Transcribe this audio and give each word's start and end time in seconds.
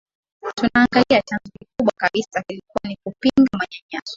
tunaangalia 0.55 1.21
chanzo 1.21 1.49
kikubwa 1.59 1.93
kabisa 1.97 2.43
kilikuwa 2.47 2.81
ni 2.89 2.97
kupinga 3.03 3.57
manyanyaso 3.57 4.09